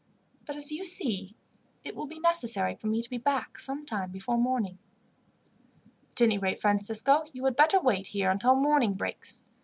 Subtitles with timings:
[0.47, 1.35] But, as you see,
[1.83, 4.79] it will be necessary for me to be back sometime before morning."
[6.13, 9.45] "At any rate, Francisco, you had better wait here until morning breaks.